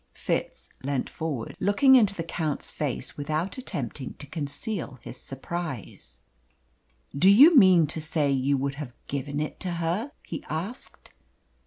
[0.15, 6.21] Fitz leant forward, looking into the Count's face without attempting to conceal his surprise.
[7.15, 11.11] "Do you mean to say you would have given it to her?" he asked.